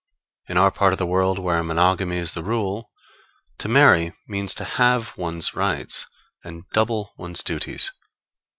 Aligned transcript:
In 0.49 0.57
our 0.57 0.71
part 0.71 0.93
of 0.93 0.97
the 0.97 1.05
world 1.05 1.37
where 1.37 1.61
monogamy 1.61 2.17
is 2.17 2.31
the 2.33 2.41
rule, 2.41 2.89
to 3.59 3.67
marry 3.67 4.13
means 4.27 4.55
to 4.55 4.63
halve 4.63 5.15
one's 5.15 5.53
rights 5.53 6.07
and 6.43 6.63
double 6.73 7.13
one's 7.19 7.43
duties. 7.43 7.91